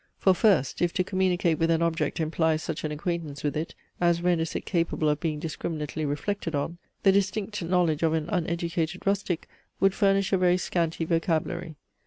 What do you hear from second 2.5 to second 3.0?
such an